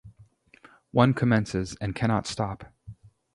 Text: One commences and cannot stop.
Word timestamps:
One 0.89 1.13
commences 1.13 1.75
and 1.79 1.93
cannot 1.93 2.25
stop. 2.25 2.73